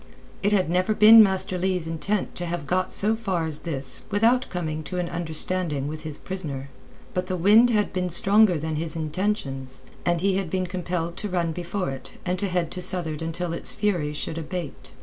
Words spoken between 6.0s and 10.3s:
his prisoner. But the wind had been stronger than his intentions, and